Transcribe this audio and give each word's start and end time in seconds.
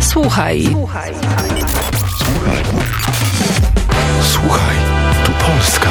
Słuchaj. 0.00 0.68
Słuchaj. 0.70 1.12
Słuchaj, 4.22 4.76
tu 5.24 5.32
Polska. 5.32 5.90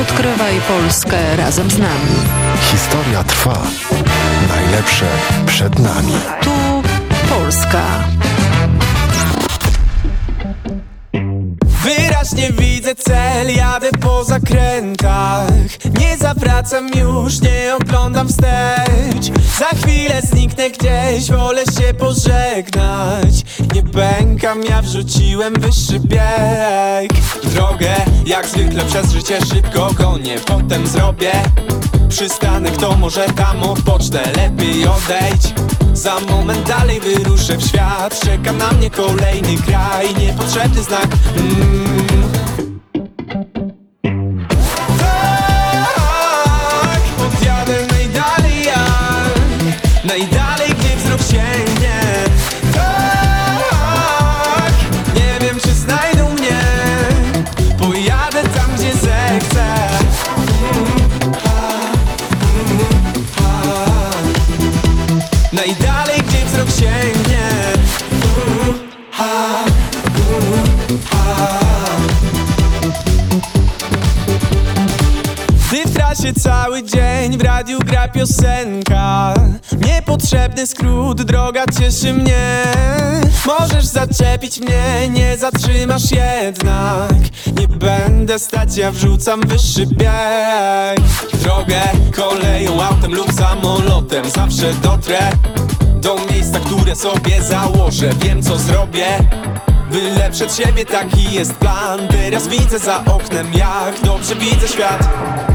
Odkrywaj 0.00 0.60
Polskę 0.68 1.36
razem 1.36 1.70
z 1.70 1.78
nami. 1.78 2.16
Historia 2.60 3.24
trwa. 3.24 3.58
Najlepsze 4.48 5.06
przed 5.46 5.78
nami. 5.78 6.14
Tu 6.42 6.50
Polska. 7.28 7.82
Wyraźnie 12.20 12.52
widzę 12.52 12.94
cel, 12.94 13.54
jadę 13.56 13.90
po 14.00 14.24
zakrętach. 14.24 15.50
Nie 16.00 16.18
zawracam 16.18 16.88
już, 16.88 17.40
nie 17.40 17.76
oglądam 17.80 18.28
wstecz. 18.28 19.38
Za 19.58 19.66
chwilę 19.66 20.22
zniknę 20.22 20.70
gdzieś, 20.70 21.30
wolę 21.30 21.62
się 21.64 21.94
pożegnać. 21.94 23.44
Nie 23.74 23.82
pękam, 23.82 24.64
ja 24.64 24.82
wrzuciłem 24.82 25.54
wyższy 25.54 26.00
bieg. 26.00 27.12
Drogę, 27.44 27.94
jak 28.26 28.46
zwykle 28.46 28.84
przez 28.84 29.12
życie 29.12 29.38
szybko 29.46 29.90
gonię. 29.92 30.36
Potem 30.46 30.86
zrobię 30.86 31.32
przystanek, 32.08 32.76
to 32.76 32.96
może 32.96 33.24
tam 33.26 33.62
odpocznę 33.62 34.22
Lepiej 34.36 34.86
odejdź 34.86 35.54
za 36.00 36.20
moment 36.20 36.68
dalej 36.68 37.00
wyruszę 37.00 37.56
w 37.56 37.62
świat. 37.62 38.20
Czeka 38.20 38.52
na 38.52 38.72
mnie 38.72 38.90
kolejny 38.90 39.56
kraj. 39.66 40.14
Niepotrzebny 40.14 40.82
znak. 40.82 41.08
Mm. 41.36 42.19
Gra 78.00 78.08
piosenka. 78.08 79.34
Niepotrzebny 79.86 80.66
skrót, 80.66 81.22
droga 81.22 81.64
cieszy 81.78 82.12
mnie. 82.12 82.64
Możesz 83.46 83.84
zaczepić 83.84 84.60
mnie, 84.60 85.08
nie 85.10 85.36
zatrzymasz 85.36 86.10
jednak. 86.10 87.12
Nie 87.58 87.68
będę 87.68 88.38
stać, 88.38 88.76
ja 88.76 88.90
wrzucam 88.90 89.40
wyższy 89.40 89.86
bieg. 89.86 91.00
Drogę 91.42 91.80
koleją, 92.16 92.82
autem 92.82 93.14
lub 93.14 93.32
samolotem. 93.32 94.30
Zawsze 94.30 94.74
dotrę 94.82 95.18
do 95.96 96.16
miejsca, 96.30 96.60
które 96.60 96.96
sobie 96.96 97.42
założę. 97.42 98.10
Wiem 98.20 98.42
co 98.42 98.58
zrobię. 98.58 99.06
Byle 99.92 100.30
przed 100.30 100.54
siebie 100.54 100.84
taki 100.84 101.34
jest 101.34 101.54
plan. 101.54 102.00
Teraz 102.08 102.48
widzę 102.48 102.78
za 102.78 103.04
oknem 103.04 103.46
jak 103.54 104.00
dobrze 104.04 104.34
widzę 104.34 104.68
świat 104.68 105.49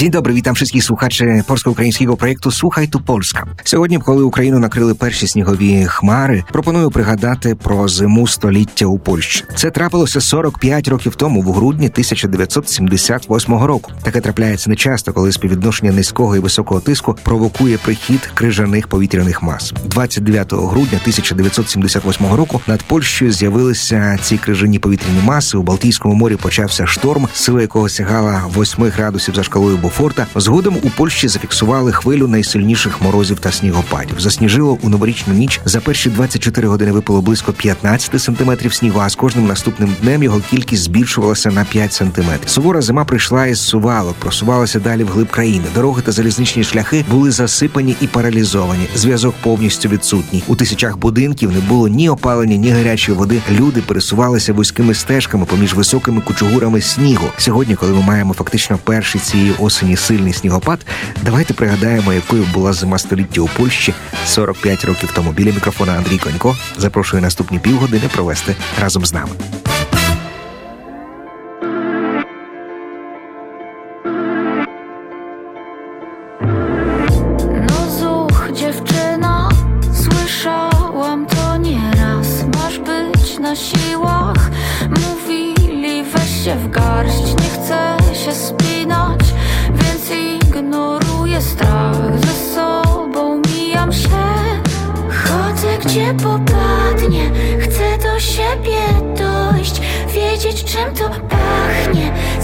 Dzień 0.00 0.10
dobry, 0.10 0.34
witam 0.34 0.54
wszystkich 0.54 0.84
słuchaczy 0.84 1.42
polsko-українського 1.46 2.16
projektu 2.16 2.50
Słuchaj 2.50 2.88
tu 2.88 3.00
Polska. 3.00 3.46
Сьогодні, 3.64 3.98
коли 3.98 4.22
Україну 4.22 4.58
накрили 4.58 4.94
перші 4.94 5.26
снігові 5.26 5.86
хмари, 5.86 6.44
пропоную 6.52 6.90
пригадати 6.90 7.54
про 7.54 7.88
зиму 7.88 8.26
століття 8.26 8.86
у 8.86 8.98
Польщі. 8.98 9.44
Це 9.56 9.70
трапилося 9.70 10.20
45 10.20 10.88
років 10.88 11.14
тому, 11.14 11.42
в 11.42 11.52
грудні 11.52 11.86
1978 11.86 13.54
року. 13.54 13.92
Таке 14.02 14.20
трапляється 14.20 14.70
нечасто, 14.70 15.12
коли 15.12 15.32
співвідношення 15.32 15.92
низького 15.92 16.36
і 16.36 16.38
високого 16.38 16.80
тиску 16.80 17.16
провокує 17.22 17.78
прихід 17.78 18.30
крижаних 18.34 18.88
повітряних 18.88 19.42
мас. 19.42 19.72
29 19.84 20.52
грудня 20.52 20.98
1978 21.00 22.26
року 22.32 22.60
над 22.66 22.82
Польщею 22.82 23.32
з'явилися 23.32 24.18
ці 24.22 24.38
крижані 24.38 24.78
повітряні 24.78 25.20
маси. 25.24 25.58
У 25.58 25.62
Балтійському 25.62 26.14
морі 26.14 26.36
почався 26.36 26.86
шторм, 26.86 27.28
сила 27.32 27.60
якого 27.60 27.88
сягала 27.88 28.42
8 28.56 28.84
градусів 28.84 29.34
за 29.34 29.42
шкалою 29.42 29.76
Бофорта. 29.90 30.26
Згодом 30.34 30.76
у 30.82 30.90
Польщі 30.90 31.28
зафіксували 31.28 31.92
хвилю 31.92 32.28
найсильніших 32.28 33.02
морозів 33.02 33.38
та 33.38 33.52
снігопадів. 33.52 34.20
Засніжило 34.20 34.78
у 34.82 34.88
новорічну 34.88 35.34
ніч. 35.34 35.60
За 35.64 35.80
перші 35.80 36.10
24 36.10 36.68
години 36.68 36.92
випало 36.92 37.22
близько 37.22 37.52
15 37.52 38.22
сантиметрів 38.22 38.74
снігу. 38.74 39.00
А 39.00 39.08
з 39.08 39.14
кожним 39.14 39.46
наступним 39.46 39.94
днем 40.02 40.22
його 40.22 40.40
кількість 40.50 40.82
збільшувалася 40.82 41.50
на 41.50 41.64
5 41.64 41.92
сантиметрів. 41.92 42.48
Сувора 42.48 42.80
зима 42.80 43.04
прийшла 43.04 43.46
із 43.46 43.60
сувалок, 43.60 44.14
просувалася 44.14 44.80
далі 44.80 45.04
вглиб 45.04 45.30
країни. 45.30 45.64
Дороги 45.74 46.02
та 46.02 46.12
залізничні 46.12 46.64
шляхи 46.64 47.04
були 47.10 47.30
засипані 47.30 47.96
і 48.00 48.06
паралізовані. 48.06 48.88
Зв'язок 48.94 49.34
повністю 49.42 49.88
відсутній. 49.88 50.42
У 50.46 50.56
тисячах 50.56 50.98
будинків 50.98 51.52
не 51.52 51.60
було 51.60 51.88
ні 51.88 52.08
опалення, 52.08 52.56
ні 52.56 52.70
гарячої 52.70 53.18
води. 53.18 53.40
Люди 53.50 53.80
пересувалися 53.80 54.52
вузькими 54.52 54.94
стежками 54.94 55.44
поміж 55.44 55.74
високими 55.74 56.20
кучугурами 56.20 56.80
снігу. 56.80 57.26
Сьогодні, 57.36 57.74
коли 57.74 57.92
ми 57.92 58.02
маємо 58.02 58.34
фактично 58.34 58.78
перший 58.84 59.20
цієї 59.20 59.52
осені 59.58 59.79
сильний 59.96 60.32
снігопад, 60.32 60.86
давайте 61.22 61.54
пригадаємо, 61.54 62.12
якою 62.12 62.44
була 62.54 62.72
зима 62.72 62.98
століття 62.98 63.40
у 63.40 63.48
Польщі 63.48 63.94
45 64.26 64.84
років 64.84 65.12
тому. 65.14 65.32
Біля 65.32 65.52
мікрофона 65.52 65.92
Андрій 65.92 66.18
Конько 66.18 66.56
запрошую 66.76 67.22
наступні 67.22 67.58
півгодини 67.58 68.08
провести 68.14 68.56
разом 68.80 69.06
з 69.06 69.12
нами. 69.12 69.30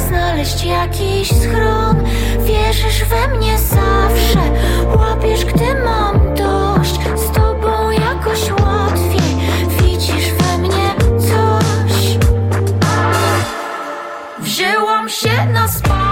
Znaleźć 0.08 0.64
jakiś 0.64 1.28
schron, 1.28 1.96
wierzysz 2.44 3.04
we 3.04 3.28
mnie 3.36 3.58
zawsze. 3.58 4.40
Łapiesz 4.96 5.44
gdy 5.44 5.74
mam 5.84 6.34
dość, 6.34 7.00
z 7.16 7.30
tobą 7.30 7.90
jakoś 7.90 8.50
łatwiej. 8.50 9.36
Widzisz 9.80 10.32
we 10.32 10.58
mnie 10.58 10.94
coś. 11.18 12.18
Wzięłam 14.38 15.08
się 15.08 15.46
na 15.52 15.68
spacer, 15.68 16.05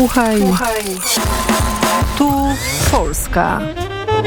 słuchaj. 0.00 0.40
Tu 2.18 2.32
Polska. 2.90 3.60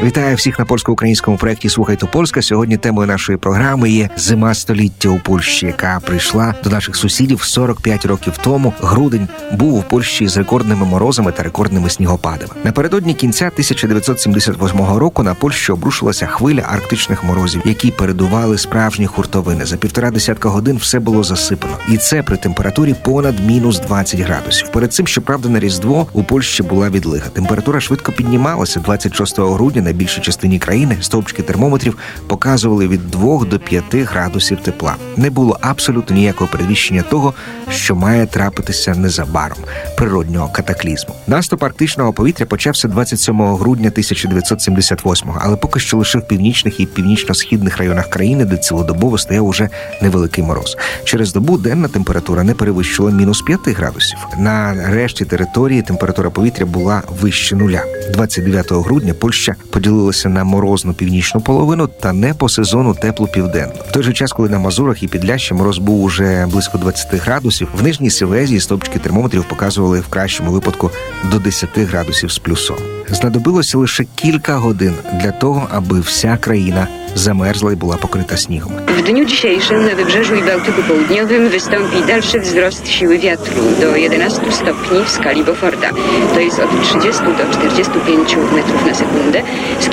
Вітаю 0.03 0.35
всіх 0.35 0.59
на 0.59 0.65
польсько-українському 0.65 1.37
проєкті 1.37 1.69
Слухайте 1.69 2.05
Польська. 2.05 2.41
Сьогодні 2.41 2.77
темою 2.77 3.07
нашої 3.07 3.37
програми 3.37 3.89
є 3.89 4.09
зима 4.17 4.53
століття 4.53 5.09
у 5.09 5.19
Польщі, 5.19 5.65
яка 5.65 5.99
прийшла 6.05 6.53
до 6.63 6.69
наших 6.69 6.95
сусідів 6.95 7.43
45 7.43 8.05
років 8.05 8.33
тому. 8.43 8.73
Грудень 8.81 9.27
був 9.51 9.73
у 9.73 9.81
Польщі 9.81 10.27
з 10.27 10.37
рекордними 10.37 10.85
морозами 10.85 11.31
та 11.31 11.43
рекордними 11.43 11.89
снігопадами. 11.89 12.53
Напередодні 12.63 13.13
кінця 13.13 13.45
1978 13.45 14.79
року 14.97 15.23
на 15.23 15.33
Польщу 15.33 15.73
обрушилася 15.73 16.25
хвиля 16.25 16.61
арктичних 16.61 17.23
морозів, 17.23 17.61
які 17.65 17.91
передували 17.91 18.57
справжні 18.57 19.07
хуртовини. 19.07 19.65
За 19.65 19.77
півтора 19.77 20.11
десятка 20.11 20.49
годин 20.49 20.77
все 20.77 20.99
було 20.99 21.23
засипано, 21.23 21.77
і 21.89 21.97
це 21.97 22.23
при 22.23 22.37
температурі 22.37 22.95
понад 23.03 23.45
мінус 23.45 23.79
20 23.79 24.19
градусів. 24.19 24.69
Перед 24.69 24.93
цим, 24.93 25.07
щоправда, 25.07 25.49
на 25.49 25.59
різдво 25.59 26.07
у 26.13 26.23
Польщі 26.23 26.63
була 26.63 26.89
відлига. 26.89 27.29
Температура 27.29 27.79
швидко 27.79 28.11
піднімалася 28.11 28.79
26 28.79 29.39
грудня 29.39 29.81
на 29.81 29.92
більшій 29.93 30.21
частині 30.21 30.59
країни. 30.59 30.97
Стовпчики 31.01 31.43
термометрів 31.43 31.97
показували 32.27 32.87
від 32.87 33.11
2 33.11 33.45
до 33.45 33.59
5 33.59 33.83
градусів 33.95 34.57
тепла. 34.57 34.95
Не 35.17 35.29
було 35.29 35.57
абсолютно 35.61 36.15
ніякого 36.15 36.49
передвіщення 36.51 37.01
того, 37.01 37.33
що 37.71 37.95
має 37.95 38.25
трапитися 38.25 38.95
незабаром 38.95 39.57
природнього 39.97 40.49
катаклізму. 40.53 41.15
Наступ 41.27 41.63
арктичного 41.63 42.13
повітря 42.13 42.45
почався 42.45 42.87
27 42.87 43.41
грудня 43.41 43.89
1978-го, 43.89 45.39
але 45.41 45.55
поки 45.55 45.79
що 45.79 45.97
лише 45.97 46.17
в 46.17 46.27
північних 46.27 46.79
і 46.79 46.85
північно-східних 46.85 47.77
районах 47.77 48.09
країни, 48.09 48.45
де 48.45 48.57
цілодобово 48.57 49.17
стояв 49.17 49.45
уже 49.45 49.69
невеликий 50.01 50.43
мороз. 50.43 50.77
Через 51.03 51.33
добу 51.33 51.57
денна 51.57 51.87
температура 51.87 52.43
не 52.43 52.53
перевищила 52.53 53.11
мінус 53.11 53.41
5 53.41 53.59
градусів. 53.67 54.17
На 54.37 54.73
решті 54.89 55.25
території 55.25 55.81
температура 55.81 56.29
повітря 56.29 56.65
була 56.65 57.01
вище 57.21 57.55
нуля. 57.55 57.83
29 58.13 58.71
грудня 58.71 59.13
Польща 59.13 59.55
поділилася 59.73 60.29
на 60.29 60.43
морозну 60.43 60.93
північну 60.93 61.41
половину 61.41 61.87
та 61.87 62.13
не 62.13 62.33
по 62.33 62.49
сезону 62.49 62.93
теплу 62.93 63.27
південну. 63.27 63.73
В 63.89 63.91
той 63.91 64.03
же 64.03 64.13
час, 64.13 64.31
коли 64.31 64.49
на 64.49 64.59
Мазурах 64.59 65.03
і 65.03 65.07
Підлящі 65.07 65.53
мороз 65.53 65.77
був 65.77 66.03
уже 66.03 66.47
близько 66.51 66.77
20 66.77 67.13
градусів, 67.13 67.67
в 67.77 67.83
нижній 67.83 68.09
Силезії 68.09 68.59
стопчики 68.59 68.99
термометрів 68.99 69.45
показували 69.45 69.99
в 69.99 70.07
кращому 70.07 70.51
випадку 70.51 70.91
до 71.31 71.39
10 71.39 71.69
градусів 71.77 72.31
з 72.31 72.37
плюсом. 72.39 72.77
Знадобилося 73.09 73.77
лише 73.77 74.05
кілька 74.15 74.55
годин 74.55 74.93
для 75.21 75.31
того, 75.31 75.67
аби 75.71 75.99
вся 75.99 76.37
країна 76.41 76.87
замерзла 77.15 77.71
і 77.71 77.75
була 77.75 77.97
покрита 77.97 78.37
снігом. 78.37 78.71
W 78.97 79.01
dniu 79.03 79.25
dzisiejszym 79.25 79.85
na 79.85 79.95
Wybrzeżu 79.95 80.35
i 80.35 80.41
Bałtyku 80.41 80.81
Południowym 80.87 81.49
wystąpi 81.49 81.97
dalszy 82.07 82.39
wzrost 82.39 82.87
siły 82.87 83.19
wiatru 83.19 83.61
do 83.81 83.95
11 83.95 84.51
stopni 84.51 85.03
w 85.05 85.09
skali 85.09 85.43
Beauforta. 85.43 85.89
To 86.33 86.39
jest 86.39 86.59
od 86.59 86.69
30 86.83 87.23
do 87.23 87.53
45 87.53 88.35
metrów 88.55 88.85
na 88.85 88.93
sekundę 88.93 89.22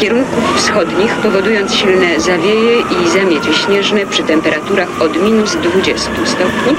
z 0.01 0.03
kierunków 0.03 0.57
wschodnich, 0.57 1.15
powodując 1.23 1.75
silne 1.75 2.21
zawieje 2.21 2.81
i 2.81 3.09
zamiecie 3.09 3.55
śnieżne 3.55 4.07
przy 4.07 4.23
temperaturach 4.23 5.03
od 5.03 5.23
minus 5.23 5.57
20 5.63 6.11
stopni 6.27 6.77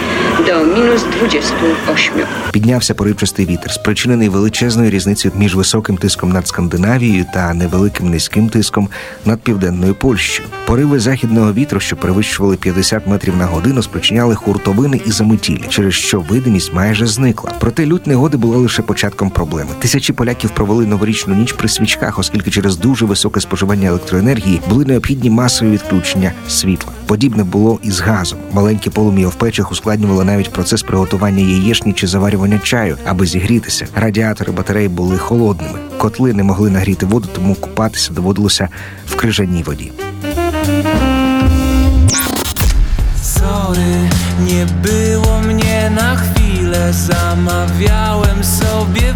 do 0.48 0.64
minus 0.64 1.04
28. 1.20 2.14
Піднявся 2.52 2.94
поривчастий 2.94 3.46
вітер, 3.46 3.72
спричинений 3.72 4.30
величезною 4.30 4.90
різницею 4.90 5.34
між 5.38 5.56
високим 5.56 5.98
тиском 5.98 6.32
над 6.32 6.48
Скандинавією 6.48 7.26
та 7.34 7.54
невеликим 7.54 8.10
низьким 8.10 8.50
тиском 8.50 8.90
над 9.26 9.40
південною 9.42 9.96
Польщею. 9.96 10.48
Пориви 10.66 11.00
західного 11.00 11.54
вітру, 11.54 11.80
що 11.80 11.96
перевищували 11.96 12.56
50 12.56 13.08
метрів 13.08 13.38
на 13.38 13.46
годину, 13.46 13.84
спричиняли 13.84 14.36
хуртовини 14.36 15.02
і 15.06 15.12
заметілі, 15.12 15.64
через 15.70 15.94
що 15.94 16.20
видимість 16.20 16.74
майже 16.74 17.08
зникла. 17.08 17.52
Проте 17.60 17.86
лють 17.86 18.08
негоди 18.08 18.38
була 18.38 18.58
лише 18.58 18.82
початком 18.82 19.30
проблеми. 19.30 19.70
Тисячі 19.80 20.14
поляків 20.14 20.50
провели 20.50 20.86
новорічну 20.86 21.36
ніч 21.36 21.54
при 21.54 21.70
свічках, 21.70 22.20
оскільки 22.20 22.52
через 22.52 22.78
дуже 22.78 23.06
високе 23.12 23.40
споживання 23.40 23.88
електроенергії 23.88 24.62
були 24.70 24.86
необхідні 24.86 25.30
масові 25.30 25.72
відключення 25.72 26.32
світла. 26.48 26.92
Подібне 27.06 27.44
було 27.44 27.80
і 27.84 27.92
з 27.92 28.00
газом. 28.00 28.40
Маленькі 28.54 28.90
полум'я 28.90 29.28
в 29.28 29.36
печах 29.36 29.72
ускладнювали 29.72 30.26
навіть 30.26 30.54
процес 30.54 30.84
приготування 30.84 31.44
яєчні 31.44 31.94
чи 31.94 32.08
заварювання 32.08 32.60
чаю, 32.60 32.98
аби 33.06 33.26
зігрітися. 33.26 33.88
Радіатори 33.96 34.52
батарей 34.52 34.88
були 34.88 35.18
холодними. 35.18 35.80
Котли 35.98 36.34
не 36.34 36.44
могли 36.44 36.70
нагріти 36.70 37.06
воду, 37.06 37.28
тому 37.36 37.56
купатися 37.56 38.14
доводилося 38.14 38.70
в 39.08 39.16
крижаній 39.16 39.64
воді. 39.64 39.92
Sorry, 43.38 43.94
nie 44.48 44.64
było 44.86 45.34
mnie 45.48 45.78
na 46.02 46.12
chwilę 46.22 46.94
Zamawiałem 46.94 48.44
sobie 48.44 49.14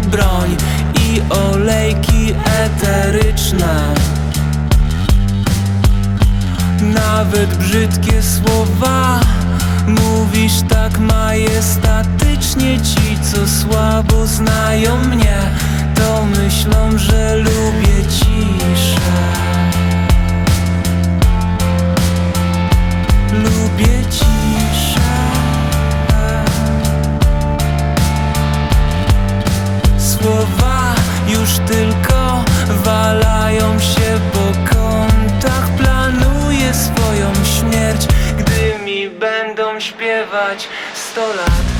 olejki 1.30 2.34
eteryczne. 2.64 3.94
Nawet 6.80 7.56
brzydkie 7.56 8.22
słowa 8.22 9.20
Mówisz 9.86 10.62
tak 10.68 10.98
majestatycznie. 10.98 12.80
Ci, 12.80 13.18
co 13.22 13.48
słabo 13.48 14.26
znają 14.26 14.98
mnie 14.98 15.38
To 15.94 16.24
myślą, 16.24 16.98
że 16.98 17.36
lubię 17.36 18.10
ciszę. 18.10 19.16
Lubię 23.32 24.04
ciszę. 24.10 25.10
Słowa 29.98 30.75
już 31.46 31.58
tylko 31.76 32.44
walają 32.68 33.80
się 33.80 34.20
po 34.32 34.74
kątach. 34.74 35.68
Planuję 35.76 36.74
swoją 36.74 37.32
śmierć, 37.44 38.06
gdy 38.38 38.84
mi 38.84 39.10
będą 39.10 39.80
śpiewać 39.80 40.68
sto 40.94 41.26
lat 41.34 41.75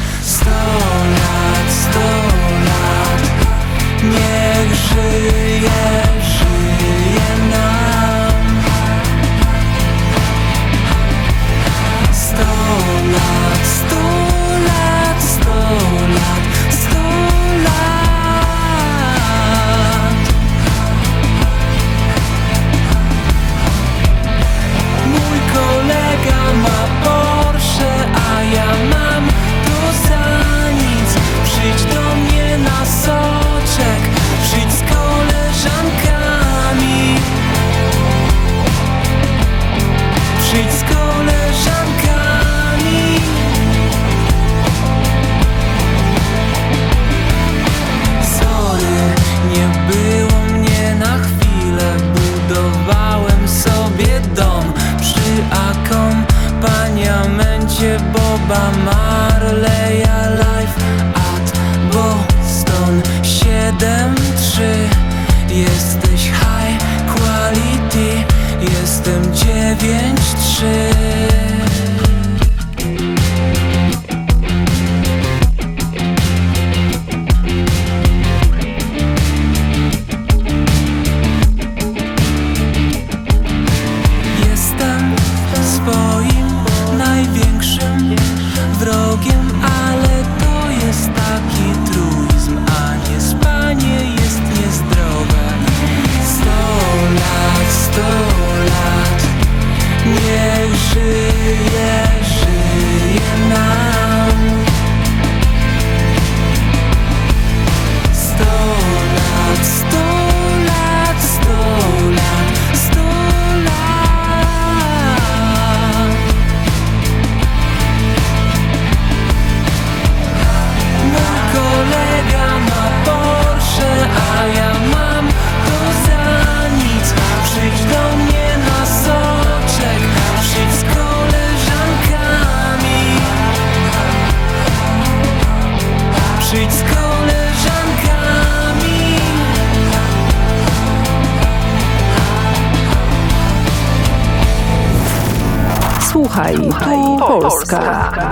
Podcast. 147.66 148.25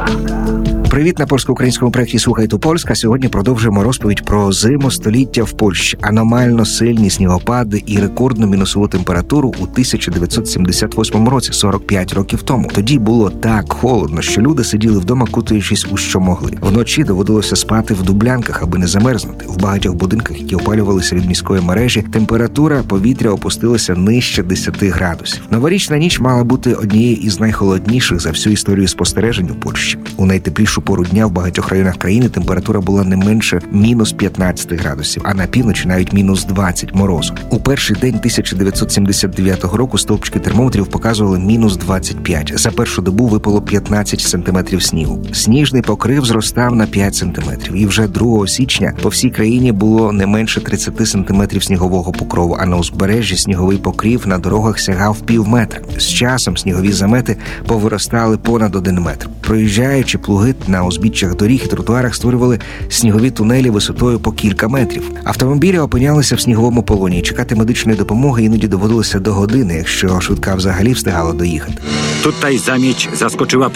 Привіт 1.04 1.18
на 1.18 1.26
польсько-українському 1.26 1.90
проєкті 1.90 2.18
Слухай 2.18 2.46
ту 2.46 2.58
Польська. 2.58 2.94
Сьогодні 2.94 3.28
продовжуємо 3.28 3.82
розповідь 3.82 4.24
про 4.24 4.52
зиму 4.52 4.90
століття 4.90 5.42
в 5.42 5.52
Польщі, 5.52 5.98
аномально 6.00 6.64
сильні 6.64 7.10
снігопади 7.10 7.82
і 7.86 7.98
рекордну 7.98 8.46
мінусову 8.46 8.88
температуру 8.88 9.48
у 9.48 9.62
1978 9.62 11.28
році, 11.28 11.52
45 11.52 12.12
років 12.12 12.42
тому. 12.42 12.70
Тоді 12.74 12.98
було 12.98 13.30
так 13.30 13.72
холодно, 13.72 14.22
що 14.22 14.40
люди 14.40 14.64
сиділи 14.64 14.98
вдома, 14.98 15.26
кутаючись 15.30 15.86
у 15.90 15.96
що 15.96 16.20
могли. 16.20 16.52
Вночі 16.60 17.04
доводилося 17.04 17.56
спати 17.56 17.94
в 17.94 18.02
дублянках, 18.02 18.62
аби 18.62 18.78
не 18.78 18.86
замерзнути. 18.86 19.46
В 19.48 19.60
багатьох 19.60 19.94
будинках, 19.94 20.40
які 20.40 20.56
опалювалися 20.56 21.16
від 21.16 21.26
міської 21.26 21.62
мережі, 21.62 22.02
температура 22.02 22.82
повітря 22.88 23.30
опустилася 23.30 23.94
нижче 23.94 24.42
10 24.42 24.84
градусів. 24.84 25.42
Новорічна 25.50 25.98
ніч 25.98 26.20
мала 26.20 26.44
бути 26.44 26.74
однією 26.74 27.16
із 27.16 27.40
найхолодніших 27.40 28.20
за 28.20 28.30
всю 28.30 28.52
історію 28.52 28.88
спостережень 28.88 29.50
у 29.50 29.54
Польщі. 29.54 29.98
У 30.16 30.26
найтеплішу 30.26 30.82
пору 30.82 30.93
дня 31.02 31.26
в 31.26 31.30
багатьох 31.30 31.68
районах 31.68 31.96
країни 31.96 32.28
температура 32.28 32.80
була 32.80 33.04
не 33.04 33.16
менше 33.16 33.60
мінус 33.72 34.12
15 34.12 34.72
градусів, 34.72 35.22
а 35.24 35.34
на 35.34 35.46
півночі 35.46 35.88
навіть 35.88 36.12
мінус 36.12 36.44
20 36.44 36.94
морозу. 36.94 37.34
У 37.50 37.58
перший 37.58 37.96
день 37.96 38.14
1979 38.14 39.64
року 39.64 39.98
стовпчики 39.98 40.38
термометрів 40.38 40.86
показували 40.86 41.38
мінус 41.38 41.76
25. 41.76 42.52
За 42.56 42.70
першу 42.70 43.02
добу 43.02 43.26
випало 43.26 43.62
15 43.62 44.20
сантиметрів 44.20 44.82
снігу. 44.82 45.24
Сніжний 45.32 45.82
покрив 45.82 46.24
зростав 46.24 46.74
на 46.74 46.86
5 46.86 47.14
сантиметрів, 47.14 47.74
і 47.74 47.86
вже 47.86 48.08
2 48.08 48.46
січня 48.46 48.94
по 49.02 49.08
всій 49.08 49.30
країні 49.30 49.72
було 49.72 50.12
не 50.12 50.26
менше 50.26 50.60
30 50.60 51.08
сантиметрів 51.08 51.64
снігового 51.64 52.12
покрову. 52.12 52.56
А 52.60 52.66
на 52.66 52.76
узбережжі 52.76 53.36
сніговий 53.36 53.78
покрів 53.78 54.26
на 54.26 54.38
дорогах 54.38 54.78
сягав 54.78 55.20
пів 55.20 55.48
метра. 55.48 55.80
З 55.98 56.08
часом 56.08 56.56
снігові 56.56 56.92
замети 56.92 57.36
повиростали 57.66 58.38
понад 58.38 58.76
один 58.76 59.00
метр. 59.00 59.28
Проїжджаючи 59.40 60.18
плуги 60.18 60.54
на 60.68 60.83
узбіччях 60.86 61.36
доріг 61.36 61.62
і 61.64 61.66
тротуарах 61.66 62.14
створювали 62.14 62.58
снігові 62.88 63.30
тунелі 63.30 63.70
висотою 63.70 64.18
по 64.18 64.32
кілька 64.32 64.68
метрів. 64.68 65.10
Автомобілі 65.24 65.78
опинялися 65.78 66.34
в 66.34 66.40
сніговому 66.40 66.82
полоні. 66.82 67.22
Чекати 67.22 67.54
медичної 67.54 67.98
допомоги 67.98 68.44
іноді 68.44 68.68
доводилося 68.68 69.20
до 69.20 69.32
години, 69.32 69.74
якщо 69.74 70.20
швидка 70.20 70.54
взагалі 70.54 70.92
встигала 70.92 71.32
доїхати. 71.32 71.82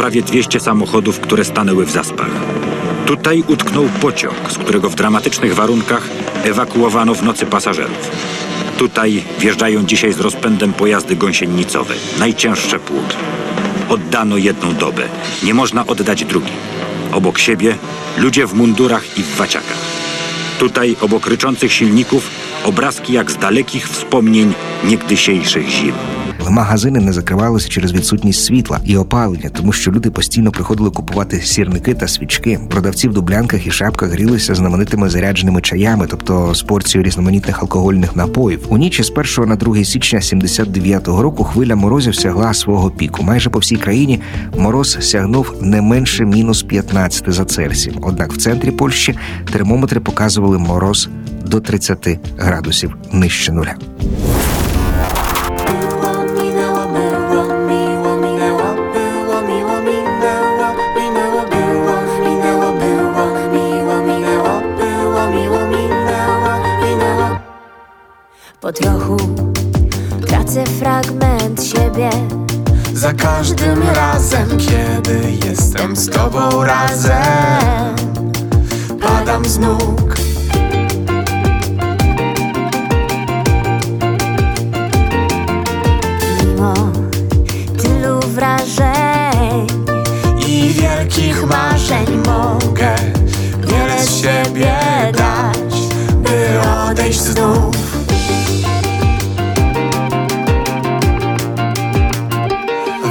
Prawie 0.09 0.23
200 0.23 0.61
samochodów, 0.61 1.21
które 1.21 1.45
stanęły 1.45 1.85
w 1.85 1.91
zaspach. 1.91 2.31
Tutaj 3.07 3.45
utknął 3.49 3.85
pociąg, 4.01 4.35
z 4.51 4.59
którego 4.59 4.91
w 4.91 4.95
dramatycznych 4.95 5.55
warunkach 5.55 6.09
ewakuowano 6.45 7.15
w 7.15 7.23
nocy 7.23 7.47
pasażerów. 7.47 8.11
Tutaj 8.79 9.23
wjeżdżają 9.41 9.85
dzisiaj 9.87 10.13
z 10.13 10.21
rozpędem 10.21 10.73
pojazdy 10.73 11.17
gąsienicowe, 11.17 11.95
najcięższe 12.19 12.79
pług. 12.79 13.05
Oddano 13.89 14.37
jedną 14.37 14.75
dobę, 14.75 15.03
nie 15.43 15.55
można 15.55 15.87
oddać 15.87 16.25
drugiej. 16.25 16.78
Obok 17.13 17.39
siebie 17.39 17.77
ludzie 18.19 18.47
w 18.47 18.55
mundurach 18.55 19.19
i 19.19 19.23
w 19.23 19.37
waciakach. 19.37 19.79
Tutaj, 20.59 20.97
obok 21.01 21.27
ryczących 21.27 21.73
silników, 21.73 22.31
obrazki 22.65 23.13
jak 23.13 23.31
z 23.31 23.37
dalekich 23.37 23.89
wspomnień 23.89 24.55
niegdysiejszych 24.85 25.69
zim. 25.69 25.95
Магазини 26.51 27.01
не 27.01 27.13
закривалися 27.13 27.69
через 27.69 27.93
відсутність 27.93 28.45
світла 28.45 28.81
і 28.85 28.97
опалення, 28.97 29.49
тому 29.49 29.73
що 29.73 29.93
люди 29.93 30.11
постійно 30.11 30.51
приходили 30.51 30.91
купувати 30.91 31.41
сірники 31.41 31.95
та 31.95 32.09
свічки. 32.09 32.61
Продавці 32.71 33.09
в 33.09 33.13
дублянках 33.13 33.67
і 33.67 33.71
шапках 33.71 34.11
грілися 34.11 34.55
знаменитими 34.55 35.11
зарядженими 35.11 35.61
чаями, 35.61 36.07
тобто 36.11 36.55
з 36.55 36.63
порцією 36.63 37.07
різноманітних 37.07 37.63
алкогольних 37.63 38.17
напоїв. 38.17 38.67
У 38.69 38.79
ніч 38.79 39.03
з 39.03 39.13
1 39.39 39.49
на 39.49 39.57
2 39.57 39.85
січня 39.85 40.19
79-го 40.19 41.23
року 41.23 41.45
хвиля 41.45 41.77
морозів 41.77 42.15
сягла 42.15 42.55
свого 42.55 42.91
піку. 42.91 43.23
Майже 43.23 43.51
по 43.51 43.59
всій 43.59 43.77
країні 43.77 44.21
мороз 44.57 44.99
сягнув 45.01 45.55
не 45.61 45.83
менше 45.83 46.25
мінус 46.25 46.63
15 46.63 47.25
за 47.33 47.45
Цельсієм. 47.45 47.99
Однак 48.03 48.33
в 48.33 48.37
центрі 48.37 48.71
Польщі 48.71 49.19
термометри 49.53 50.01
показували 50.01 50.59
мороз 50.59 51.09
до 51.47 51.61
30 51.61 52.19
градусів 52.39 52.97
нижче 53.13 53.53
нуля. 53.53 53.75
Każdym 73.37 73.83
razem, 73.83 74.49
kiedy 74.59 75.21
jestem 75.47 75.97
z 75.97 76.11
tobą 76.11 76.65
razem. 76.65 77.97
Padam 79.01 79.45
z 79.45 79.59
nóg 79.59 80.17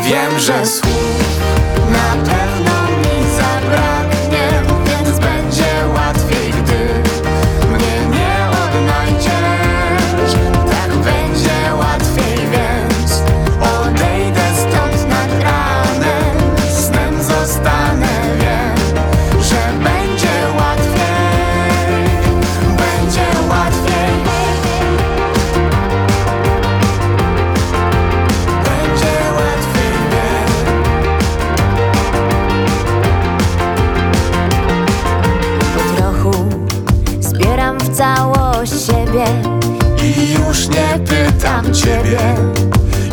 Wiem, 0.07 0.39
że 0.39 0.65
słów 0.65 1.26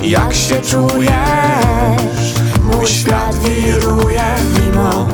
Jak 0.04 0.34
się 0.34 0.60
czujesz? 0.60 2.34
Mój 2.62 2.86
świat 2.86 3.34
wiruje 3.38 4.34
mimo 4.58 5.06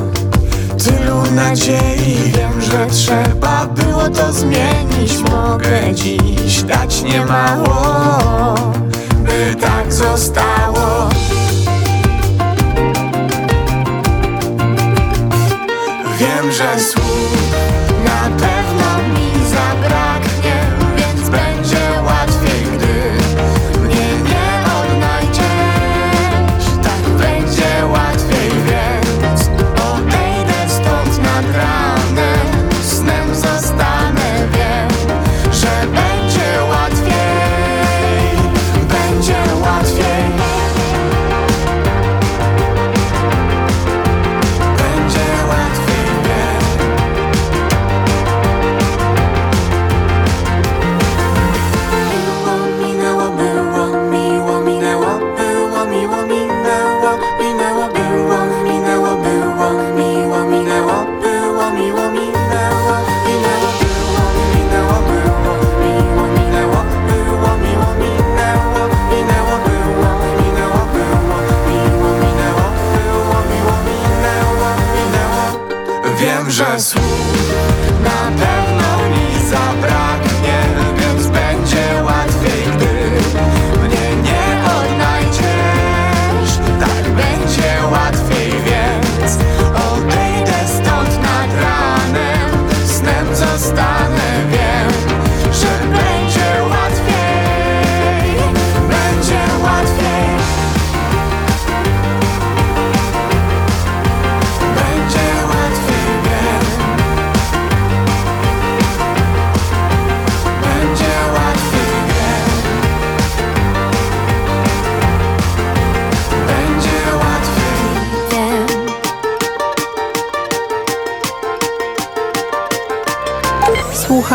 Tylu 0.83 1.31
nadziei. 1.35 2.31
Wiem, 2.37 2.61
że 2.61 2.85
trzeba 2.85 3.65
było 3.65 4.09
to 4.09 4.33
zmienić. 4.33 5.19
Mogę 5.31 5.93
dziś 5.93 6.63
dać 6.63 7.01
niemało 7.01 7.75
By 9.15 9.55
tak 9.61 9.93
zostało. 9.93 11.09
Wiem, 16.19 16.51
że 16.51 16.79
słów 16.79 17.51
na 18.05 18.29
pewno 18.29 18.60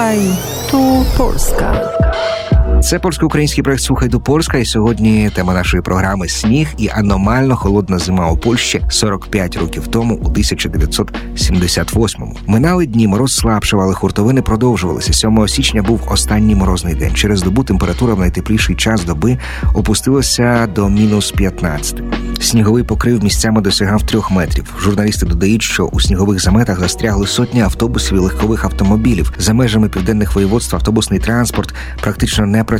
Słuchaj, 0.06 0.36
tu 0.70 1.04
Polska. 1.18 1.72
Це 2.86 2.98
польсько-український 2.98 3.64
проект 3.64 3.82
Слухай 3.82 4.08
до 4.08 4.20
Польська. 4.20 4.58
І 4.58 4.64
сьогодні 4.64 5.30
тема 5.34 5.54
нашої 5.54 5.82
програми 5.82 6.28
сніг 6.28 6.68
і 6.78 6.88
аномально 6.88 7.56
холодна 7.56 7.98
зима 7.98 8.30
у 8.30 8.36
Польщі 8.36 8.82
45 8.88 9.56
років 9.56 9.86
тому, 9.86 10.14
у 10.14 10.28
1978-му. 10.28 12.36
Минали 12.46 12.86
дні, 12.86 13.08
мороз 13.08 13.36
слабшав, 13.36 13.80
але 13.80 13.94
хуртовини 13.94 14.42
продовжувалися. 14.42 15.12
7 15.12 15.48
січня 15.48 15.82
був 15.82 16.00
останній 16.10 16.54
морозний 16.54 16.94
день. 16.94 17.14
Через 17.14 17.42
добу 17.42 17.64
температура 17.64 18.14
в 18.14 18.18
найтепліший 18.18 18.76
час 18.76 19.04
доби 19.04 19.38
опустилася 19.74 20.66
до 20.66 20.88
мінус 20.88 21.30
15. 21.30 22.02
Сніговий 22.40 22.84
покрив 22.84 23.24
місцями 23.24 23.60
досягав 23.60 24.02
трьох 24.02 24.30
метрів. 24.30 24.74
Журналісти 24.80 25.26
додають, 25.26 25.62
що 25.62 25.84
у 25.84 26.00
снігових 26.00 26.40
заметах 26.40 26.80
застрягли 26.80 27.26
сотні 27.26 27.60
автобусів 27.60 28.16
і 28.16 28.20
легкових 28.20 28.64
автомобілів. 28.64 29.32
За 29.38 29.54
межами 29.54 29.88
південних 29.88 30.34
воєводств 30.34 30.76
автобусний 30.76 31.20
транспорт 31.20 31.74
практично 32.00 32.46
не 32.46 32.64
працював. 32.64 32.75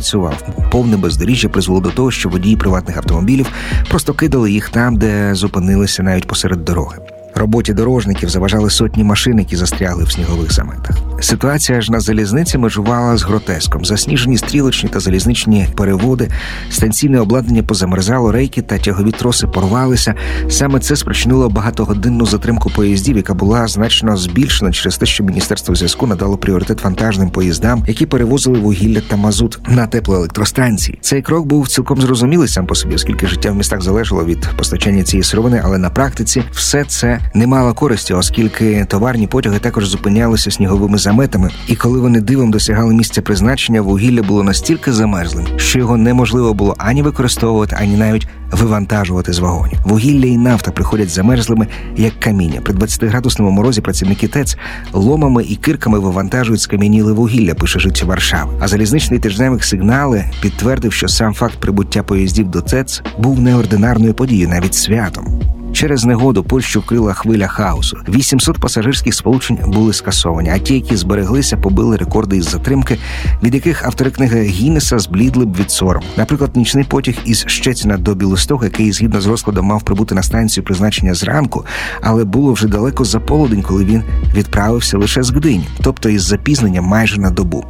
Повне 0.71 0.97
бездоріжжя 0.97 1.49
призвело 1.49 1.79
до 1.81 1.89
того, 1.89 2.11
що 2.11 2.29
водії 2.29 2.55
приватних 2.55 2.97
автомобілів 2.97 3.47
просто 3.89 4.13
кидали 4.13 4.51
їх 4.51 4.69
там, 4.69 4.95
де 4.95 5.35
зупинилися 5.35 6.03
навіть 6.03 6.27
посеред 6.27 6.65
дороги. 6.65 6.97
Роботі 7.37 7.73
дорожників 7.73 8.29
заважали 8.29 8.69
сотні 8.69 9.03
машин, 9.03 9.39
які 9.39 9.55
застрягли 9.55 10.03
в 10.03 10.11
снігових 10.11 10.53
заметах. 10.53 10.97
Ситуація 11.21 11.81
ж 11.81 11.91
на 11.91 11.99
залізниці 11.99 12.57
межувала 12.57 13.17
з 13.17 13.23
гротеском. 13.23 13.85
Засніжені 13.85 14.37
стрілочні 14.37 14.89
та 14.89 14.99
залізничні 14.99 15.67
переводи, 15.75 16.29
станційне 16.69 17.19
обладнання 17.19 17.63
позамерзало, 17.63 18.31
рейки 18.31 18.61
та 18.61 18.77
тягові 18.77 19.11
троси 19.11 19.47
порвалися. 19.47 20.15
Саме 20.49 20.79
це 20.79 20.95
спричинило 20.95 21.49
багатогодинну 21.49 22.25
затримку 22.25 22.69
поїздів, 22.69 23.17
яка 23.17 23.33
була 23.33 23.67
значно 23.67 24.17
збільшена 24.17 24.71
через 24.71 24.97
те, 24.97 25.05
що 25.05 25.23
міністерство 25.23 25.75
зв'язку 25.75 26.07
надало 26.07 26.37
пріоритет 26.37 26.83
вантажним 26.83 27.29
поїздам, 27.29 27.83
які 27.87 28.05
перевозили 28.05 28.59
вугілля 28.59 29.01
та 29.07 29.15
мазут 29.15 29.59
на 29.67 29.87
теплоелектростанції. 29.87 30.97
Цей 31.01 31.21
крок 31.21 31.45
був 31.45 31.67
цілком 31.67 32.01
зрозумілий 32.01 32.47
сам 32.47 32.65
по 32.65 32.75
собі, 32.75 32.95
оскільки 32.95 33.27
життя 33.27 33.51
в 33.51 33.55
містах 33.55 33.81
залежало 33.81 34.25
від 34.25 34.49
постачання 34.57 35.03
цієї 35.03 35.23
сировини, 35.23 35.61
але 35.63 35.77
на 35.77 35.89
практиці 35.89 36.43
все 36.51 36.83
це 36.83 37.19
не 37.33 37.47
мало 37.47 37.73
користі, 37.73 38.13
оскільки 38.13 38.85
товарні 38.85 39.27
потяги 39.27 39.59
також 39.59 39.87
зупинялися 39.87 40.51
сніговими 40.51 40.97
заметами, 40.97 41.49
і 41.67 41.75
коли 41.75 41.99
вони 41.99 42.21
дивом 42.21 42.51
досягали 42.51 42.93
місця 42.93 43.21
призначення, 43.21 43.81
вугілля 43.81 44.23
було 44.23 44.43
настільки 44.43 44.93
замерзлим, 44.93 45.45
що 45.57 45.79
його 45.79 45.97
неможливо 45.97 46.53
було 46.53 46.75
ані 46.77 47.03
використовувати, 47.03 47.77
ані 47.79 47.97
навіть 47.97 48.27
вивантажувати 48.51 49.33
з 49.33 49.39
вагонів. 49.39 49.79
Вугілля 49.85 50.25
і 50.25 50.37
нафта 50.37 50.71
приходять 50.71 51.09
замерзлими 51.09 51.67
як 51.95 52.19
каміння. 52.19 52.61
При 52.61 52.73
20-градусному 52.73 53.49
морозі 53.49 53.81
працівники 53.81 54.27
ТЕЦ 54.27 54.57
ломами 54.93 55.43
і 55.43 55.55
кирками 55.55 55.99
вивантажують 55.99 56.61
скам'яніле 56.61 57.11
вугілля, 57.11 57.53
пише 57.53 57.79
життя 57.79 58.05
Варшави. 58.05 58.53
А 58.59 58.67
залізничний 58.67 59.19
тижневик 59.19 59.63
сигнали 59.63 60.25
підтвердив, 60.41 60.93
що 60.93 61.07
сам 61.07 61.33
факт 61.33 61.59
прибуття 61.59 62.03
поїздів 62.03 62.47
до 62.47 62.61
ТЕЦ 62.61 63.01
був 63.17 63.39
неординарною 63.39 64.13
подією, 64.13 64.49
навіть 64.49 64.75
святом. 64.75 65.56
Через 65.77 66.05
негоду 66.05 66.43
Польщу 66.43 66.79
вкрила 66.79 67.13
хвиля 67.13 67.47
хаосу. 67.47 67.97
800 68.09 68.59
пасажирських 68.59 69.13
сполучень 69.13 69.59
були 69.67 69.93
скасовані, 69.93 70.49
а 70.49 70.59
ті, 70.59 70.73
які 70.73 70.95
збереглися, 70.95 71.57
побили 71.57 71.97
рекорди 71.97 72.37
із 72.37 72.49
затримки, 72.49 72.97
від 73.43 73.53
яких 73.53 73.85
автори 73.85 74.11
книги 74.11 74.43
Гіннеса 74.43 74.99
зблідли 74.99 75.45
б 75.45 75.55
від 75.55 75.71
сорому. 75.71 76.05
Наприклад, 76.17 76.55
нічний 76.55 76.83
потяг 76.83 77.15
із 77.25 77.45
Щеціна 77.47 77.97
до 77.97 78.15
Білостока, 78.15 78.65
який 78.65 78.91
згідно 78.91 79.21
з 79.21 79.25
розкладом 79.25 79.65
мав 79.65 79.83
прибути 79.83 80.15
на 80.15 80.23
станцію 80.23 80.63
призначення 80.63 81.13
зранку, 81.13 81.65
але 82.01 82.23
було 82.23 82.53
вже 82.53 82.67
далеко 82.67 83.05
за 83.05 83.19
полудень, 83.19 83.61
коли 83.61 83.85
він 83.85 84.03
відправився 84.35 84.97
лише 84.97 85.23
з 85.23 85.31
Гдині, 85.31 85.67
тобто 85.81 86.09
із 86.09 86.23
запізненням 86.23 86.85
майже 86.85 87.21
на 87.21 87.29
добу. 87.29 87.65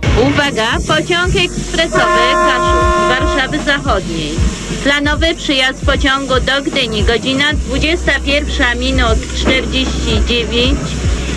Pociąg 0.88 1.36
ekspresowy 1.46 2.26
Kaszub 2.48 2.94
z 2.94 2.97
Warszawy 3.08 3.60
Zachodniej. 3.60 4.36
Planowy 4.84 5.36
przyjazd 5.36 5.86
pociągu 5.86 6.40
do 6.40 6.62
Gdyni, 6.62 7.04
godzina 7.04 7.54
21 7.54 8.80
minut 8.80 9.18
49. 9.36 10.80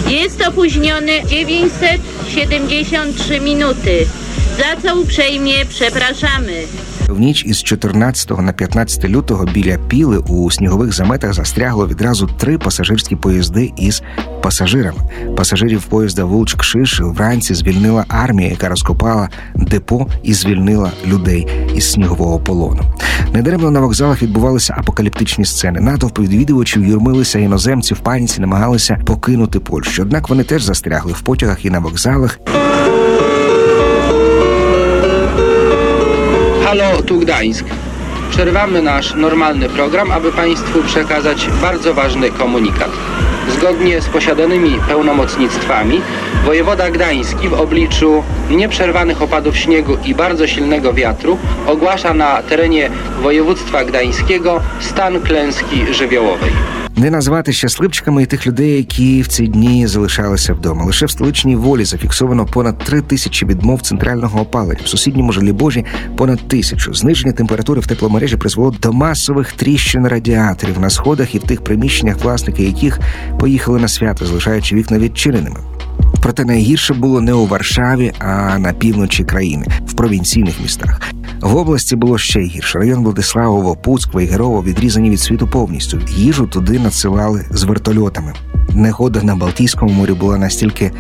Jest 0.09 0.49
opóźniony 0.49 1.13
973 1.27 3.41
minuty, 3.41 4.07
za 4.59 4.77
co 4.83 5.01
uprzejmie 5.01 5.67
przepraszamy. 5.67 6.63
В 7.11 7.21
ніч 7.21 7.45
із 7.45 7.63
14 7.63 8.31
на 8.41 8.53
15 8.53 9.05
лютого 9.05 9.45
біля 9.45 9.79
піли 9.89 10.19
у 10.19 10.51
снігових 10.51 10.93
заметах 10.93 11.35
застрягло 11.35 11.89
відразу 11.89 12.27
три 12.39 12.59
пасажирські 12.59 13.17
поїзди 13.17 13.73
із 13.77 14.03
пасажирами. 14.43 14.99
Пасажирів 15.37 15.83
поїзда 15.83 16.25
Вулч-Кшиш 16.25 17.13
вранці 17.13 17.55
звільнила 17.55 18.05
армія, 18.09 18.51
яка 18.51 18.69
розкопала 18.69 19.29
депо 19.55 20.07
і 20.23 20.35
звільнила 20.35 20.91
людей 21.07 21.49
із 21.75 21.93
снігового 21.93 22.39
полону. 22.39 22.83
Недаремно 23.33 23.71
на 23.71 23.81
вокзалах 23.81 24.23
відбувалися 24.23 24.75
апокаліптичні 24.79 25.45
сцени. 25.45 25.81
Натовпи 25.81 26.23
відвідувачів 26.23 26.87
юрмилися 26.87 27.39
іноземці 27.39 27.95
в 27.95 27.99
паніці, 27.99 28.41
намагалися 28.41 29.01
покинути 29.07 29.61
Польщу. 29.61 30.03
Однак 30.03 30.29
вони 30.29 30.45
теж 30.45 30.63
застрягли 30.63 31.13
в 31.13 31.21
потягах 31.21 31.65
і 31.65 31.71
на 31.71 31.79
вокзалах. 31.79 32.39
Gdańsk. 37.21 37.67
Przerwamy 38.31 38.83
nasz 38.83 39.15
normalny 39.15 39.69
program, 39.69 40.13
aby 40.13 40.33
Państwu 40.33 40.83
przekazać 40.83 41.49
bardzo 41.63 41.95
ważny 41.95 42.31
komunikat. 42.31 42.91
Zgodnie 43.49 44.01
z 44.01 44.09
posiadanymi 44.09 44.79
pełnomocnictwami, 44.89 46.01
wojewoda 46.45 46.91
gdański 46.91 47.49
w 47.49 47.55
obliczu 47.55 48.23
nieprzerwanych 48.51 49.23
opadów 49.23 49.57
śniegu 49.57 49.97
i 50.05 50.15
bardzo 50.15 50.47
silnego 50.47 50.93
wiatru 50.93 51.39
ogłasza 51.67 52.15
na 52.15 52.43
terenie 52.43 52.91
województwa 53.23 53.85
gdańskiego 53.85 54.61
stan 54.81 55.21
klęski 55.21 55.95
żywiołowej. 55.95 56.80
Не 57.01 57.11
назвати 57.11 57.53
щасливчиками 57.53 58.23
і 58.23 58.27
тих 58.27 58.47
людей, 58.47 58.77
які 58.77 59.23
в 59.23 59.29
ці 59.29 59.47
дні 59.47 59.87
залишалися 59.87 60.55
вдома. 60.55 60.85
Лише 60.85 61.07
в 61.07 61.11
столичній 61.11 61.57
волі 61.57 61.85
зафіксовано 61.85 62.47
понад 62.47 62.79
три 62.79 63.01
тисячі 63.01 63.47
відмов 63.47 63.83
центрального 63.83 64.41
опалення. 64.41 64.81
В 64.85 64.89
сусідньому 64.89 65.33
Желібожі 65.33 65.85
понад 66.17 66.49
тисячу. 66.49 66.95
Зниження 66.95 67.33
температури 67.33 67.81
в 67.81 67.87
тепломережі 67.87 68.37
призвело 68.37 68.75
до 68.83 68.93
масових 68.93 69.53
тріщин 69.53 70.07
радіаторів 70.07 70.81
на 70.81 70.91
сходах 70.91 71.35
і 71.35 71.39
в 71.39 71.43
тих 71.43 71.65
приміщеннях, 71.65 72.17
власники 72.25 72.65
яких 72.65 73.01
поїхали 73.39 73.79
на 73.79 73.89
свято, 73.89 74.27
залишаючи 74.27 74.77
вікна 74.77 74.99
відчиненими. 74.99 75.61
Проте 76.23 76.45
найгірше 76.45 76.95
було 76.95 77.21
не 77.21 77.33
у 77.33 77.47
Варшаві, 77.47 78.13
а 78.19 78.59
на 78.59 78.73
півночі 78.73 79.25
країни, 79.25 79.67
в 79.87 79.93
провінційних 79.93 80.61
містах. 80.61 81.01
В 81.41 81.57
області 81.57 81.97
було 81.97 82.19
ще 82.19 82.41
гірше. 82.41 82.79
Район 82.79 83.05
Владиславово, 83.05 83.77
Пуцьк, 83.77 84.15
Вайгерово 84.15 84.63
відрізані 84.63 85.11
від 85.11 85.21
світу 85.21 85.49
повністю. 85.53 86.01
Їжу 86.09 86.47
туди 86.47 86.79
надсилали 86.79 87.45
з 87.51 87.63
вертольотами. 87.65 88.33
Негода 88.75 89.23
на 89.23 89.37
Балтійському 89.37 89.93
морі 89.93 90.13
була 90.13 90.39
настільки 90.39 90.93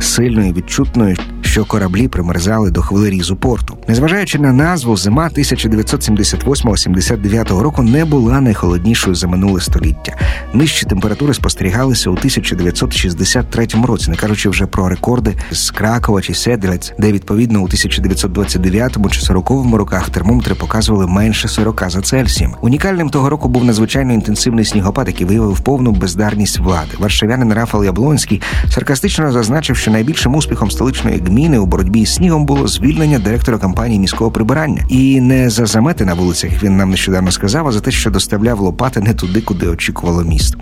сильною 0.00 0.48
і 0.48 0.52
відчутною, 0.52 1.16
що 1.58 1.64
кораблі 1.64 2.08
примерзали 2.08 2.70
до 2.70 2.82
хвилерізу 2.82 3.36
порту. 3.36 3.78
Незважаючи 3.88 4.38
на 4.38 4.52
назву, 4.52 4.96
зима 4.96 5.30
1978-79 5.36 7.58
року 7.58 7.82
не 7.82 8.04
була 8.04 8.40
найхолоднішою 8.40 9.14
за 9.14 9.28
минуле 9.28 9.60
століття. 9.60 10.16
Нижчі 10.54 10.86
температури 10.86 11.34
спостерігалися 11.34 12.10
у 12.10 12.12
1963 12.12 13.66
році, 13.86 14.10
не 14.10 14.16
кажучи 14.16 14.48
вже 14.48 14.66
про 14.66 14.88
рекорди 14.88 15.34
з 15.50 15.70
Кракова 15.70 16.22
чи 16.22 16.34
Седлець, 16.34 16.92
де 16.98 17.12
відповідно 17.12 17.60
у 17.60 17.64
1929 17.64 19.10
чи 19.10 19.20
40 19.20 19.50
роках 19.74 20.10
термометри 20.10 20.54
показували 20.54 21.06
менше 21.06 21.48
40 21.48 21.84
за 21.88 22.00
Цельсієм. 22.00 22.54
Унікальним 22.62 23.10
того 23.10 23.30
року 23.30 23.48
був 23.48 23.64
надзвичайно 23.64 24.12
інтенсивний 24.12 24.64
снігопад, 24.64 25.06
який 25.06 25.26
виявив 25.26 25.60
повну 25.60 25.92
бездарність 25.92 26.58
влади. 26.58 26.90
Варшавянин 26.98 27.52
Рафал 27.52 27.84
Яблонський 27.84 28.42
саркастично 28.68 29.32
зазначив, 29.32 29.76
що 29.76 29.90
найбільшим 29.90 30.34
успіхом 30.34 30.70
столичної 30.70 31.16
гміни 31.48 31.62
у 31.62 31.66
боротьбі 31.66 32.06
з 32.06 32.14
снігом 32.14 32.46
було 32.46 32.68
звільнення 32.68 33.18
директора 33.18 33.58
компанії 33.58 34.00
міського 34.00 34.30
прибирання. 34.30 34.84
І 34.88 35.20
не 35.20 35.50
за 35.50 35.66
замети 35.66 36.04
на 36.04 36.14
вулицях, 36.14 36.50
він 36.62 36.76
нам 36.76 36.90
нещодавно 36.90 37.30
сказав, 37.30 37.68
а 37.68 37.72
за 37.72 37.80
те, 37.80 37.90
що 37.90 38.10
доставляв 38.10 38.60
лопати 38.60 39.00
не 39.00 39.14
туди, 39.14 39.40
куди 39.40 39.66
очікувало 39.66 40.22
місто. 40.22 40.58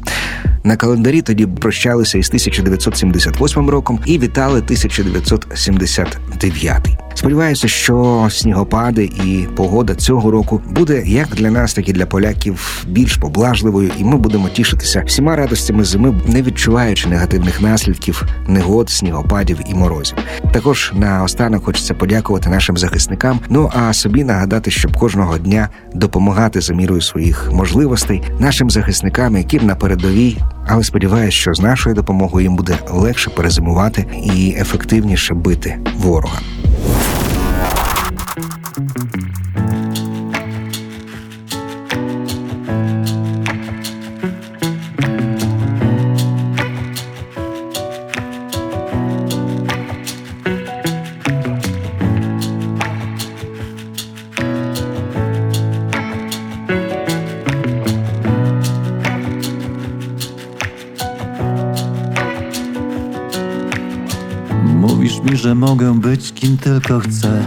На 0.64 0.76
календарі 0.76 1.22
тоді 1.22 1.46
прощалися 1.46 2.18
із 2.18 2.28
1978 2.28 3.70
роком 3.70 4.00
і 4.06 4.18
вітали 4.18 4.58
1979. 4.58 7.05
Сподіваюся, 7.16 7.68
що 7.68 8.26
снігопади 8.30 9.04
і 9.04 9.46
погода 9.56 9.94
цього 9.94 10.30
року 10.30 10.62
буде 10.70 11.02
як 11.06 11.28
для 11.28 11.50
нас, 11.50 11.74
так 11.74 11.88
і 11.88 11.92
для 11.92 12.06
поляків 12.06 12.84
більш 12.88 13.16
поблажливою, 13.16 13.90
і 13.98 14.04
ми 14.04 14.16
будемо 14.16 14.48
тішитися 14.48 15.02
всіма 15.06 15.36
радостями 15.36 15.84
зими, 15.84 16.14
не 16.26 16.42
відчуваючи 16.42 17.08
негативних 17.08 17.60
наслідків, 17.60 18.22
негод, 18.48 18.90
снігопадів 18.90 19.58
і 19.70 19.74
морозів. 19.74 20.18
Також 20.52 20.92
на 20.94 21.22
останок 21.22 21.64
хочеться 21.64 21.94
подякувати 21.94 22.50
нашим 22.50 22.76
захисникам. 22.76 23.40
Ну 23.48 23.70
а 23.74 23.92
собі 23.92 24.24
нагадати, 24.24 24.70
щоб 24.70 24.96
кожного 24.96 25.38
дня 25.38 25.68
допомагати 25.94 26.60
за 26.60 26.74
мірою 26.74 27.00
своїх 27.00 27.52
можливостей 27.52 28.22
нашим 28.38 28.70
захисникам, 28.70 29.36
які 29.36 29.60
на 29.60 29.74
передовій. 29.74 30.38
Але 30.68 30.84
сподіваюся, 30.84 31.36
що 31.36 31.54
з 31.54 31.60
нашою 31.60 31.94
допомогою 31.94 32.44
їм 32.44 32.56
буде 32.56 32.78
легше 32.90 33.30
перезимувати 33.30 34.06
і 34.34 34.54
ефективніше 34.58 35.34
бити 35.34 35.78
ворога. 35.96 36.40
Mówisz 38.76 38.90
mi, 65.20 65.36
że 65.36 65.54
mogę 65.54 66.00
być 66.00 66.32
kim 66.32 66.58
tylko 66.58 67.00
chcę 67.00 67.44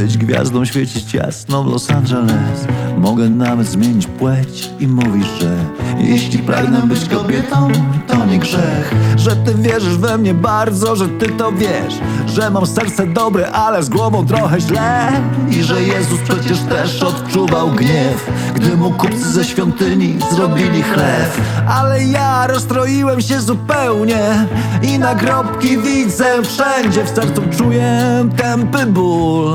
Być 0.00 0.18
gwiazdą, 0.18 0.64
świecić 0.64 1.14
jasno 1.14 1.64
w 1.64 1.66
Los 1.66 1.90
Angeles. 1.90 2.66
Mogę 2.98 3.28
nawet 3.28 3.66
zmienić 3.66 4.06
płeć 4.06 4.70
i 4.80 4.86
mówisz, 4.86 5.26
że 5.40 5.56
Jeśli 5.98 6.38
pragnę 6.38 6.82
być 6.82 7.08
kobietą, 7.08 7.72
to 8.06 8.26
nie 8.26 8.38
grzech. 8.38 8.94
Że 9.16 9.36
ty 9.36 9.54
wierzysz 9.54 9.96
we 9.96 10.18
mnie 10.18 10.34
bardzo, 10.34 10.96
że 10.96 11.08
ty 11.08 11.28
to 11.28 11.52
wiesz. 11.52 11.94
Że 12.26 12.50
mam 12.50 12.66
serce 12.66 13.06
dobre, 13.06 13.50
ale 13.50 13.82
z 13.82 13.88
głową 13.88 14.26
trochę 14.26 14.60
źle. 14.60 15.12
I 15.50 15.62
że 15.62 15.82
Jezus 15.82 16.20
przecież 16.20 16.58
też 16.58 17.02
odczuwał 17.02 17.70
gniew 17.70 18.30
Gdy 18.54 18.76
mu 18.76 18.90
kupcy 18.90 19.32
ze 19.32 19.44
świątyni 19.44 20.18
zrobili 20.32 20.82
chleb 20.82 21.30
Ale 21.68 22.04
ja 22.04 22.46
rozstroiłem 22.46 23.20
się 23.20 23.40
zupełnie 23.40 24.46
I 24.82 24.98
nagrobki 24.98 25.78
widzę 25.78 26.42
wszędzie 26.42 27.04
W 27.04 27.08
sercu 27.08 27.42
czuję 27.58 28.28
tępy 28.36 28.86
ból 28.86 29.54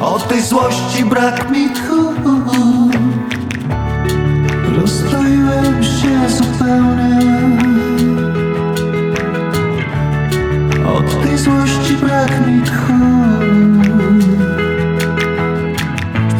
Od 0.00 0.28
tej 0.28 0.42
złości 0.42 1.04
brak 1.04 1.50
mi 1.50 1.70
tchu. 1.70 2.14
Rozstroiłem 4.80 5.82
się 5.82 6.28
zupełnie. 6.28 7.20
Od 10.96 11.22
tej 11.22 11.38
złości 11.38 11.96
brak 12.02 12.46
mi 12.46 12.62
tchu. 12.62 12.92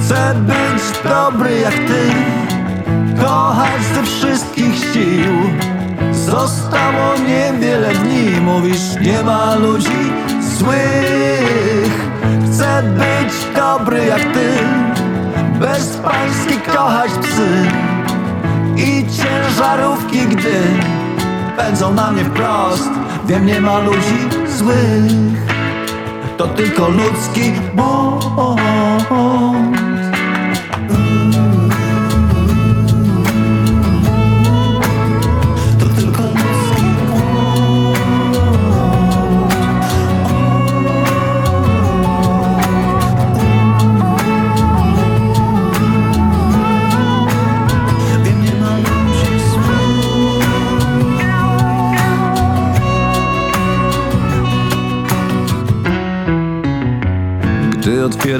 Chcę 0.00 0.34
być 0.34 0.82
dobry 1.04 1.60
jak 1.60 1.74
ty 1.74 2.36
Kochać 3.20 3.82
ze 3.94 4.02
wszystkich 4.02 4.74
sił. 4.76 5.32
Zostało 6.12 7.18
niewiele 7.28 7.94
dni 7.94 8.40
Mówisz 8.40 9.00
nie 9.00 9.22
ma 9.22 9.54
ludzi 9.54 10.12
złych 10.58 12.05
Chcę 12.56 12.82
być 12.82 13.56
dobry 13.56 14.06
jak 14.06 14.20
ty 14.20 14.48
Bezpański 15.60 16.60
kochać 16.66 17.10
psy 17.10 17.48
I 18.76 19.04
ciężarówki 19.06 20.18
gdy 20.18 20.62
Pędzą 21.56 21.94
na 21.94 22.10
mnie 22.10 22.24
wprost. 22.24 22.88
Wiem 23.26 23.46
nie 23.46 23.60
ma 23.60 23.78
ludzi 23.78 24.28
złych 24.58 25.42
To 26.36 26.46
tylko 26.46 26.88
ludzki 26.88 27.52
błąd 27.74 28.26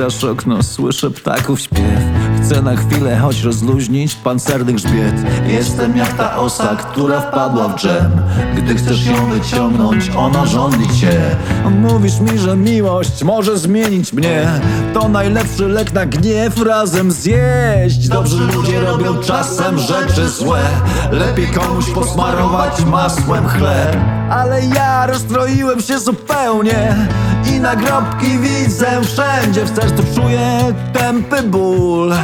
otwierasz 0.07 0.25
okno, 0.25 0.63
słyszę 0.63 1.11
ptaków 1.11 1.61
śpiew 1.61 2.01
Chcę 2.43 2.63
na 2.63 2.77
chwilę 2.77 3.19
choć 3.19 3.43
rozluźnić 3.43 4.15
pancerny 4.15 4.73
grzbiet 4.73 5.15
Jestem 5.47 5.97
jak 5.97 6.13
ta 6.13 6.37
osa, 6.37 6.77
która 6.77 7.21
wpadła 7.21 7.69
w 7.69 7.77
dżem. 7.77 8.11
Gdy 8.57 8.75
chcesz 8.75 9.07
ją 9.07 9.31
wyciągnąć, 9.31 10.11
ona 10.17 10.47
żądli 10.47 11.01
cię. 11.01 11.37
Mówisz 11.71 12.21
mi, 12.21 12.39
że 12.39 12.57
miłość 12.57 13.25
może 13.25 13.59
zmienić 13.59 14.13
mnie. 14.13 14.49
To 14.95 15.09
najlepszy 15.09 15.69
lek 15.69 15.93
na 15.93 16.07
gniew 16.07 16.63
razem 16.63 17.11
zjeść. 17.11 18.09
Dobrzy 18.09 18.41
ludzie 18.57 18.81
robią 18.81 19.19
czasem 19.19 19.79
rzeczy 19.79 20.29
złe. 20.29 20.61
Lepiej 21.13 21.47
komuś 21.47 21.91
posmarować 21.91 22.85
masłem 22.85 23.49
chleb. 23.49 23.97
Ale 24.31 24.67
ja 24.67 24.86
rozstroiłem 25.07 25.81
się 25.81 25.99
zupełnie 25.99 26.97
I 27.55 27.61
nagrobki 27.61 28.39
widzę 28.39 28.87
wszędzie. 29.03 29.65
W 29.65 29.77
sercu 29.77 30.03
czuję 30.15 30.75
tępy 30.93 31.43
ból. 31.43 32.15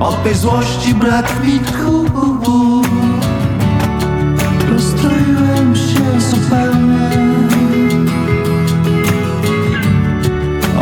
Od 0.00 0.22
tej 0.22 0.34
złości 0.34 0.94
brak 0.94 1.44
mi 1.44 1.60
tchu. 1.60 2.04
Rozstroiłem 4.72 5.76
się 5.76 6.20
zupełnie. 6.20 7.10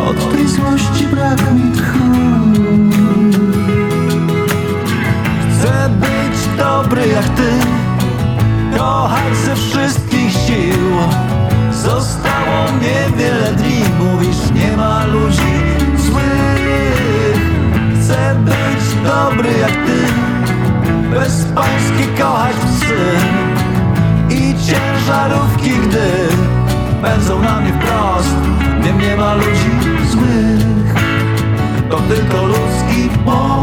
Od 0.09 0.35
tej 0.35 0.47
złości 0.47 1.07
brak 1.07 1.53
mi 1.53 1.71
tchu. 1.71 2.03
Chcę 5.51 5.89
być 5.89 6.57
dobry 6.57 7.07
jak 7.07 7.29
ty. 7.29 7.49
Kochać 8.77 9.35
ze 9.45 9.55
wszystkich 9.55 10.31
sił 10.31 11.32
Zostało 11.83 12.65
niewiele 12.81 13.53
dni. 13.53 13.83
Mówisz 13.99 14.51
nie 14.55 14.77
ma 14.77 15.05
ludzi 15.05 15.53
złych. 15.97 17.37
Chcę 17.95 18.35
być 18.45 19.03
dobry 19.03 19.49
jak 19.59 19.71
ty. 19.71 19.99
Bezpański 21.09 22.07
kochać 22.21 22.55
psy. 22.55 23.11
I 24.29 24.55
ciężarówki 24.65 25.69
gdy 25.69 26.27
Pędzą 27.01 27.41
na 27.41 27.59
mnie 27.59 27.73
wprost. 27.73 28.35
Wiem 28.81 28.99
nie 28.99 29.15
ma 29.15 29.33
ludzi 29.33 29.71
złych. 30.11 30.93
To 31.89 31.97
tylko 31.97 32.45
ludzki 32.45 33.09
błąd 33.25 33.62